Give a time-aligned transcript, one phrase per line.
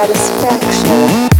[0.00, 1.39] Satisfaction.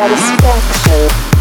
[0.00, 1.39] Satisfaction.